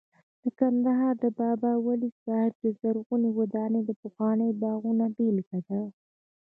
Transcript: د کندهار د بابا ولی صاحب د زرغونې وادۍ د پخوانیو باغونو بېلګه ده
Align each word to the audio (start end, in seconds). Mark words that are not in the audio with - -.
د 0.43 0.45
کندهار 0.59 1.13
د 1.23 1.25
بابا 1.39 1.71
ولی 1.87 2.09
صاحب 2.23 2.53
د 2.63 2.65
زرغونې 2.79 3.29
وادۍ 3.37 3.81
د 3.85 3.91
پخوانیو 4.01 4.57
باغونو 4.61 5.05
بېلګه 5.15 5.59
ده 5.67 5.79